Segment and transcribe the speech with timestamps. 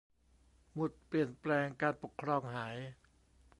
[0.73, 2.77] หมุดเปลี่ยนแปลงการปกครองหาย